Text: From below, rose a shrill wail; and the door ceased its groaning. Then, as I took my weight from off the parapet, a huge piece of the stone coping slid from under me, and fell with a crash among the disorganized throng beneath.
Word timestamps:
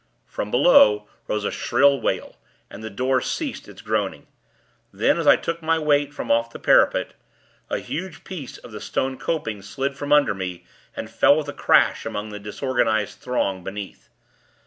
From 0.25 0.49
below, 0.49 1.07
rose 1.27 1.43
a 1.45 1.51
shrill 1.51 2.01
wail; 2.01 2.35
and 2.71 2.83
the 2.83 2.89
door 2.89 3.21
ceased 3.21 3.67
its 3.67 3.83
groaning. 3.83 4.25
Then, 4.91 5.19
as 5.19 5.27
I 5.27 5.35
took 5.35 5.61
my 5.61 5.77
weight 5.77 6.11
from 6.11 6.31
off 6.31 6.49
the 6.49 6.57
parapet, 6.57 7.13
a 7.69 7.77
huge 7.77 8.23
piece 8.23 8.57
of 8.57 8.71
the 8.71 8.81
stone 8.81 9.15
coping 9.19 9.61
slid 9.61 9.95
from 9.95 10.11
under 10.11 10.33
me, 10.33 10.65
and 10.95 11.07
fell 11.07 11.37
with 11.37 11.49
a 11.49 11.53
crash 11.53 12.03
among 12.03 12.29
the 12.29 12.39
disorganized 12.39 13.19
throng 13.19 13.63
beneath. 13.63 14.09